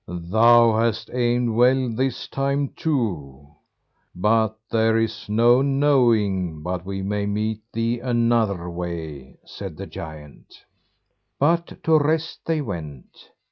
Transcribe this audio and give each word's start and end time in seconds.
"Thou 0.07 0.79
hast 0.79 1.11
aimed 1.13 1.51
well 1.51 1.89
this 1.93 2.27
time 2.27 2.69
too; 2.69 3.49
but 4.15 4.57
there 4.71 4.97
is 4.97 5.29
no 5.29 5.61
knowing 5.61 6.63
but 6.63 6.83
we 6.83 7.03
may 7.03 7.27
meet 7.27 7.61
thee 7.71 7.99
another 7.99 8.67
way," 8.67 9.37
said 9.45 9.77
the 9.77 9.85
giant. 9.85 10.55
But 11.39 11.83
to 11.83 11.99
rest 11.99 12.39
they 12.47 12.61
went. 12.61 13.29